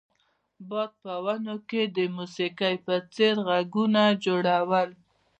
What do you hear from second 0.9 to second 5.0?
په ونو کې د موسیقۍ په څیر غږونه جوړول